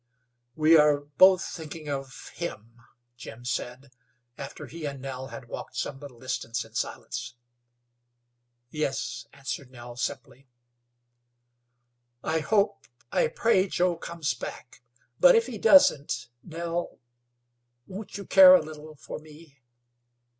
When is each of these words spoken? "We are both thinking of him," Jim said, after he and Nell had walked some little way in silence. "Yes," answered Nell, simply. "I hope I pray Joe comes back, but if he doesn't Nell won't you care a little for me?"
"We 0.55 0.77
are 0.77 0.97
both 0.99 1.45
thinking 1.45 1.87
of 1.87 2.29
him," 2.29 2.81
Jim 3.17 3.45
said, 3.45 3.91
after 4.35 4.65
he 4.65 4.85
and 4.87 4.99
Nell 4.99 5.27
had 5.27 5.47
walked 5.47 5.77
some 5.77 5.99
little 5.99 6.17
way 6.17 6.27
in 6.43 6.55
silence. 6.73 7.35
"Yes," 8.71 9.27
answered 9.31 9.69
Nell, 9.69 9.95
simply. 9.97 10.47
"I 12.23 12.39
hope 12.39 12.87
I 13.11 13.27
pray 13.27 13.67
Joe 13.67 13.95
comes 13.95 14.33
back, 14.33 14.81
but 15.19 15.35
if 15.35 15.45
he 15.45 15.59
doesn't 15.59 16.29
Nell 16.41 16.97
won't 17.85 18.17
you 18.17 18.25
care 18.25 18.55
a 18.55 18.59
little 18.63 18.95
for 18.95 19.19
me?" 19.19 19.59